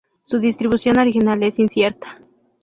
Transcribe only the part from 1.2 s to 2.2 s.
es incierta.